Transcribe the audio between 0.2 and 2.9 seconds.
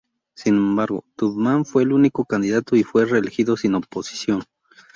Sin embargo, Tubman fue el único candidato y